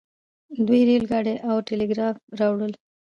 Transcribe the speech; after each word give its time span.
دوی 0.67 0.81
ریل 0.87 1.03
ګاډی 1.11 1.35
او 1.49 1.55
ټیلیګراف 1.67 2.15
راوړل. 2.39 2.73